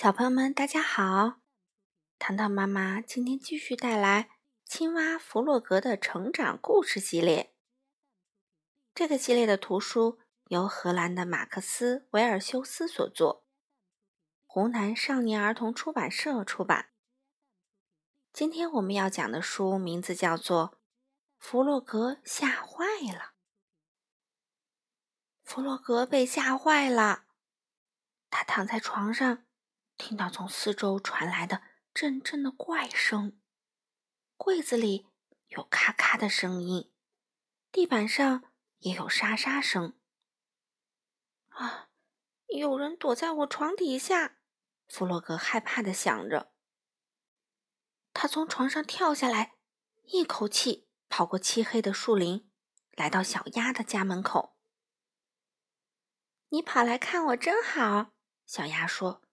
[0.00, 1.40] 小朋友们，大家好！
[2.20, 4.22] 糖糖妈妈今天继续带来
[4.64, 7.52] 《青蛙弗洛格的成长故事》系列。
[8.94, 13.44] 这个系列的图书由荷兰的马克思·维尔修斯所作，
[14.46, 16.90] 湖南少年儿童出版社出版。
[18.32, 20.74] 今天我们要讲的书名字叫做
[21.38, 23.18] 《弗洛格吓坏了》。
[25.42, 27.24] 弗洛格被吓坏了，
[28.30, 29.42] 他躺在床上。
[29.98, 33.38] 听到从四周传来的阵阵的怪声，
[34.36, 35.08] 柜子里
[35.48, 36.90] 有咔咔的声音，
[37.70, 38.44] 地板上
[38.78, 39.98] 也有沙沙声。
[41.48, 41.90] 啊，
[42.46, 44.38] 有人躲在我床底下！
[44.86, 46.54] 弗洛格害怕的想着。
[48.14, 49.56] 他从床上跳下来，
[50.04, 52.50] 一口气跑过漆黑的树林，
[52.92, 54.56] 来到小鸭的家门口。
[56.50, 58.12] 你跑来看我真好，
[58.46, 59.27] 小鸭说。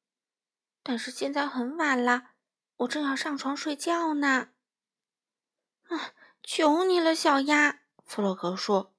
[0.88, 2.34] 但是现在很晚了，
[2.76, 4.50] 我正要上床睡觉呢。
[5.88, 7.82] 啊，求你了，小鸭！
[8.04, 8.96] 弗洛格说：“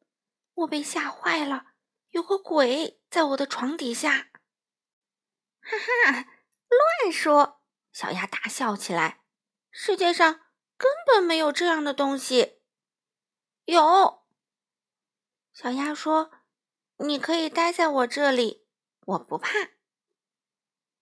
[0.54, 1.66] 我被吓坏了，
[2.08, 4.10] 有个鬼在我的床底下。”
[5.62, 5.78] 哈
[6.10, 6.26] 哈，
[6.68, 7.62] 乱说！
[7.92, 9.22] 小鸭大笑起来。
[9.70, 10.40] 世界上
[10.76, 12.62] 根本没有这样的东西。
[13.66, 14.26] 有，
[15.52, 16.32] 小鸭说
[16.98, 18.66] ：“你可以待在我这里，
[19.04, 19.50] 我不怕。”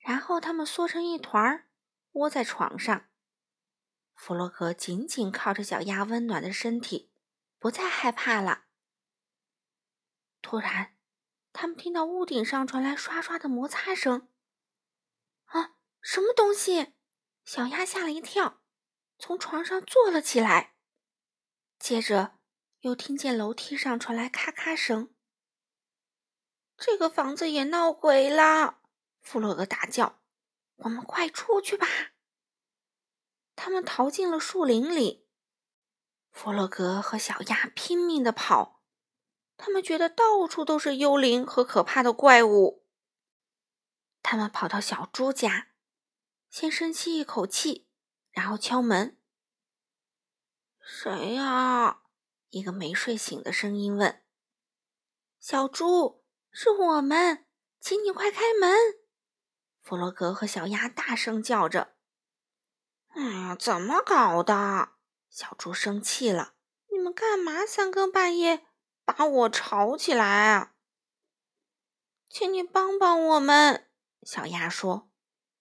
[0.04, 1.66] 然后他们缩成一团儿，
[2.12, 3.08] 窝在床上。
[4.14, 7.10] 弗洛格紧紧靠着小鸭温暖的身体，
[7.58, 8.66] 不再害怕了。
[10.42, 10.94] 突然，
[11.54, 14.28] 他们听到屋顶上传来刷刷的摩擦声。
[15.46, 16.92] 啊，什么东西？
[17.46, 18.60] 小鸭吓了一跳，
[19.18, 20.74] 从床上坐了起来。
[21.78, 22.38] 接着，
[22.80, 25.14] 又听见楼梯上传来咔咔声。
[26.76, 28.82] 这个房子也闹鬼了。
[29.24, 30.20] 弗洛格大叫
[30.84, 31.86] ：“我们快出去吧！”
[33.56, 35.26] 他们逃进了树林里。
[36.30, 38.82] 弗洛格和小鸭拼命的跑，
[39.56, 42.84] 他们觉得到处都是幽灵和可怕的怪物。
[44.22, 45.68] 他们跑到小猪家，
[46.50, 47.88] 先深吸一口气，
[48.30, 49.18] 然后敲门。
[50.78, 52.02] “谁呀？”
[52.50, 54.22] 一个没睡醒的声音问。
[55.40, 57.46] “小猪，是我们，
[57.80, 58.70] 请你快开门。”
[59.84, 61.92] 弗洛格和小鸭大声叫着
[63.12, 64.92] ：“哎呀，怎么搞的？”
[65.28, 66.54] 小猪生气了
[66.90, 68.64] ：“你们干嘛三更半夜
[69.04, 70.72] 把我吵起来啊？”
[72.30, 73.86] 请你帮帮我们，
[74.22, 75.10] 小鸭说：“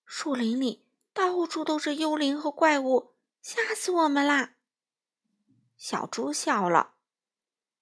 [0.06, 4.56] 树林里到处都是幽灵和怪物，吓死我们啦！”
[5.76, 6.94] 小猪笑了：“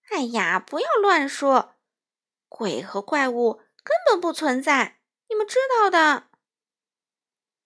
[0.09, 1.75] 哎呀，不要乱说，
[2.49, 6.29] 鬼和怪物根本不存在，你们知道的。”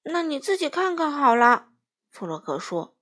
[0.08, 1.74] 那你自己看看好了，
[2.10, 2.96] 弗洛格说。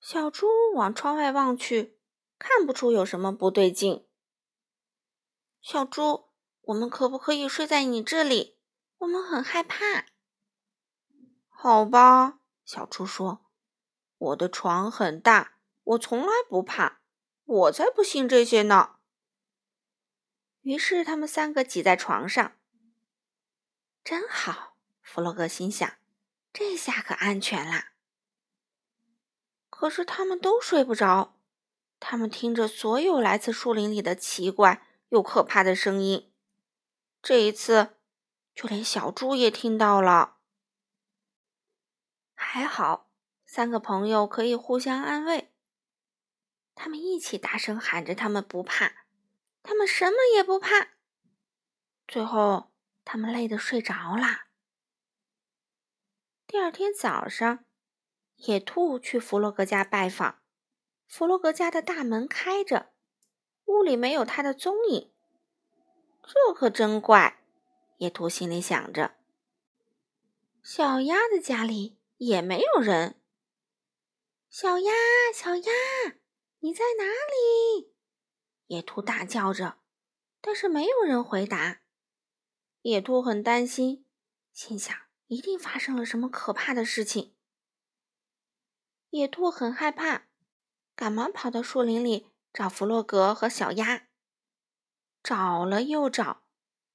[0.00, 1.98] 小猪往窗外望去，
[2.38, 4.08] 看不出有什么不对劲。
[5.60, 6.30] 小猪，
[6.62, 8.58] 我们可不可以睡在你这里？
[8.96, 10.06] 我们很害怕。
[11.48, 13.44] 好吧，小猪说
[14.16, 17.02] ：“我的床很大，我从来不怕。
[17.44, 18.96] 我才不信这些呢。”
[20.62, 22.56] 于是他们三个挤在床上，
[24.02, 24.69] 真好。
[25.12, 25.94] 弗洛格心想
[26.54, 27.94] ：“这下可安全啦。”
[29.68, 31.36] 可是他们都睡不着，
[31.98, 36.32] 他们听着所有来自树林里的奇怪又可怕的声音。
[37.20, 37.96] 这一次，
[38.54, 40.36] 就连小猪也听到了。
[42.36, 43.10] 还好，
[43.44, 45.52] 三个朋友可以互相安慰。
[46.76, 49.06] 他们一起大声喊着：“他们不怕，
[49.64, 50.90] 他们什么也不怕。”
[52.06, 52.70] 最后，
[53.04, 54.49] 他们累得睡着了。
[56.50, 57.64] 第二天早上，
[58.34, 60.42] 野兔去弗洛格家拜访。
[61.06, 62.90] 弗洛格家的大门开着，
[63.66, 65.12] 屋里没有他的踪影。
[66.24, 67.44] 这可真怪，
[67.98, 69.14] 野兔心里想着。
[70.60, 73.20] 小鸭的家里也没有人。
[74.48, 74.92] 小鸭，
[75.32, 75.72] 小鸭，
[76.58, 77.94] 你在哪里？
[78.66, 79.78] 野兔大叫着，
[80.40, 81.82] 但是没有人回答。
[82.82, 84.04] 野兔很担心，
[84.52, 84.96] 心想。
[85.30, 87.36] 一定发生了什么可怕的事情。
[89.10, 90.26] 野兔很害怕，
[90.96, 94.08] 赶忙跑到树林里找弗洛格和小鸭。
[95.22, 96.42] 找了又找，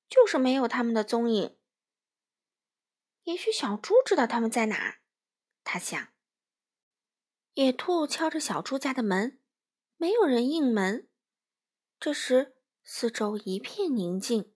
[0.09, 1.57] 就是没有他们的踪影。
[3.23, 4.97] 也许小猪知道他们在哪，
[5.63, 6.09] 他想。
[7.53, 9.39] 野兔敲着小猪家的门，
[9.95, 11.07] 没有人应门。
[11.97, 14.53] 这时，四周一片宁静。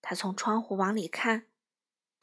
[0.00, 1.50] 他从窗户往里看。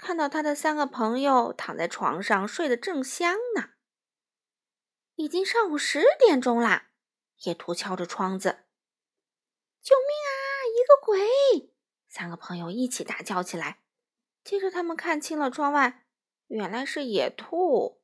[0.01, 3.69] 看到他的三个朋友躺在床上睡得正香呢。
[5.13, 6.89] 已经上午十点钟啦！
[7.44, 8.65] 野兔敲着窗子
[9.80, 10.33] ：“救命啊！
[10.65, 11.71] 一个鬼！”
[12.09, 13.83] 三个朋友一起大叫起来。
[14.44, 16.07] 接着，他们看清了窗外，
[16.48, 18.01] 原来是野兔。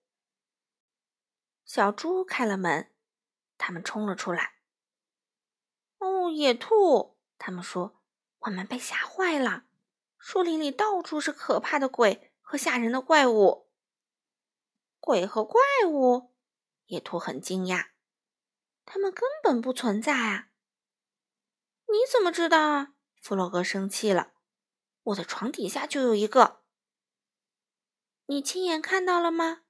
[1.65, 2.91] 小猪开了门，
[3.57, 4.57] 他们冲了出来。
[5.97, 7.17] 哦，野兔！
[7.39, 7.99] 他们说
[8.45, 9.65] ：“我们被吓坏了，
[10.17, 13.69] 树林里到处是可怕的鬼和吓人的怪物。”
[14.99, 16.33] 鬼和怪物？
[16.87, 17.89] 野兔很惊讶，
[18.85, 20.49] 他们根本不存在啊！
[21.87, 22.93] 你怎么知道啊？
[23.21, 24.33] 弗洛格生气了。
[25.03, 26.63] 我的床底下就有一个，
[28.25, 29.63] 你亲眼看到了吗？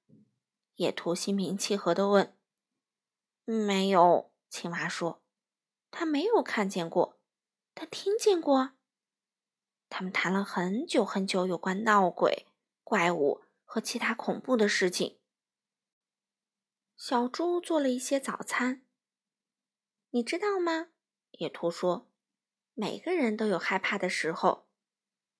[0.76, 2.36] 野兔心平气和的问。
[3.46, 5.24] 没有，青蛙说，
[5.92, 7.20] 他没有看见过，
[7.76, 8.77] 他听见过。
[9.90, 12.46] 他们谈了很久很久有关闹鬼、
[12.84, 15.20] 怪物和其他恐怖的事情。
[16.96, 18.84] 小猪做了一些早餐。
[20.12, 20.88] 你知道吗？
[21.32, 22.10] 野兔说，
[22.74, 24.68] 每个人都有害怕的时候。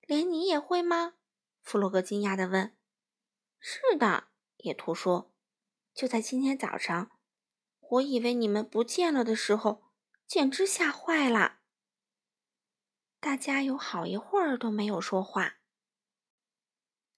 [0.02, 1.14] 连你也会吗？
[1.62, 2.74] 弗洛格惊讶地问。
[3.60, 4.28] “是的。”
[4.58, 5.34] 野兔说
[5.92, 7.10] ，“就在今天早上，
[7.80, 9.82] 我以为你们不见了的时候，
[10.26, 11.57] 简直吓坏了。”
[13.20, 15.58] 大家有好一会儿都没有说话。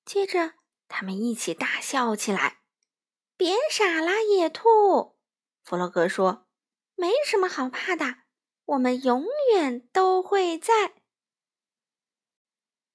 [0.04, 0.54] 接着，
[0.88, 2.60] 他们一起大笑起来。
[3.36, 5.16] “别傻啦，野兔！”
[5.62, 6.48] 弗洛格说
[6.96, 8.16] ，“没什么好怕的，
[8.64, 9.24] 我们永
[9.54, 10.94] 远都会在。”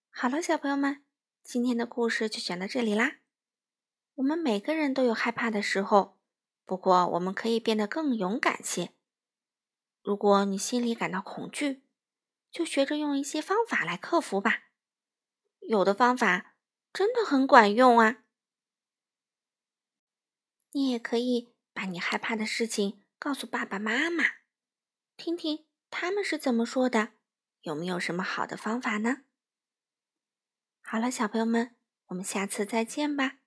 [0.10, 1.06] 好了，小朋友们，
[1.44, 3.18] 今天的故事就讲到这里啦。
[4.16, 6.18] 我们每个人都有害怕的时候，
[6.66, 8.94] 不过我们可以变得更勇敢些。
[10.01, 11.85] 如果你心里感到恐惧，
[12.56, 14.69] 就学着用一些方法来克服吧。
[15.60, 16.56] 有的方法
[16.94, 18.24] 真的很管用啊。
[20.72, 24.24] 你也可以把你害怕的事情告诉爸爸妈妈，
[25.18, 27.12] 听听他们是怎么说的，
[27.60, 29.24] 有没有什么好的方法呢？
[30.81, 31.75] 好了，小朋友们，
[32.06, 33.40] 我们下次再见吧。